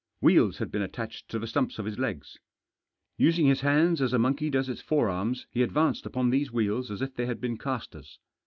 Wheels 0.19 0.57
had 0.57 0.71
been 0.71 0.81
attached 0.81 1.29
to 1.29 1.37
the 1.37 1.45
stumps 1.45 1.77
of 1.77 1.85
his 1.85 1.99
legs. 1.99 2.39
Using 3.17 3.45
his 3.45 3.61
hands 3.61 4.01
as 4.01 4.13
a 4.13 4.17
monkey 4.17 4.49
does 4.49 4.67
its 4.67 4.81
forearms, 4.81 5.45
he 5.51 5.61
advanced 5.61 6.07
upon 6.07 6.31
these 6.31 6.51
wheels 6.51 6.89
as 6.89 7.03
if 7.03 7.13
they 7.13 7.27
had 7.27 7.39
been 7.39 7.59
castors. 7.59 8.17